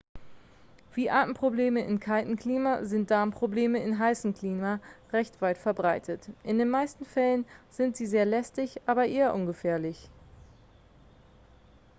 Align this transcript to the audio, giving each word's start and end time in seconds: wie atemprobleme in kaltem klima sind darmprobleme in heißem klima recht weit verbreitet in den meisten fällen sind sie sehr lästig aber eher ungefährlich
wie 0.95 1.11
atemprobleme 1.11 1.81
in 1.85 1.99
kaltem 1.99 2.35
klima 2.35 2.83
sind 2.85 3.11
darmprobleme 3.11 3.77
in 3.83 3.99
heißem 3.99 4.33
klima 4.33 4.79
recht 5.13 5.39
weit 5.43 5.59
verbreitet 5.59 6.27
in 6.41 6.57
den 6.57 6.71
meisten 6.71 7.05
fällen 7.05 7.45
sind 7.69 7.95
sie 7.95 8.07
sehr 8.07 8.25
lästig 8.25 8.81
aber 8.87 9.05
eher 9.05 9.31
ungefährlich 9.35 10.09